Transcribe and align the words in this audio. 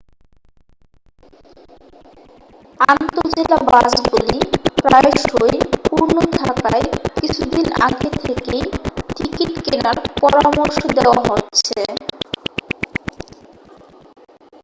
আন্তঃজেলা 2.91 3.57
বাসগুলি 3.69 4.37
প্রায়শই 4.77 5.55
পূর্ণ 5.85 6.15
থাকায় 6.37 6.85
কিছুদিন 7.17 7.65
আগে 7.81 8.09
থেকেই 8.19 8.63
টিকিট 9.15 9.51
কেনার 9.65 9.97
পরামর্শ 10.17 10.77
দেওয়া 10.97 11.21
হচ্ছে 11.29 11.79